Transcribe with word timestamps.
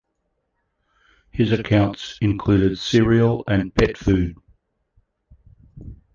His 1.29 1.51
accounts 1.51 2.17
included 2.21 2.79
cereal 2.79 3.43
and 3.47 3.71
pet 3.75 3.99
food. 3.99 4.35